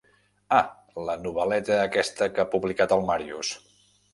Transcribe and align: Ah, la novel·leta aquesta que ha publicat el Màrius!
Ah, 0.59 0.61
la 1.09 1.15
novel·leta 1.25 1.77
aquesta 1.83 2.31
que 2.39 2.45
ha 2.45 2.49
publicat 2.55 2.97
el 2.99 3.05
Màrius! 3.11 3.53